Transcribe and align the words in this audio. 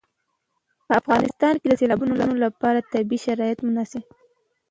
په 0.87 0.93
افغانستان 1.01 1.53
کې 1.59 1.67
د 1.69 1.73
سیلابونو 1.81 2.35
لپاره 2.45 2.87
طبیعي 2.93 3.19
شرایط 3.25 3.59
مناسب 3.67 4.03
دي. 4.09 4.13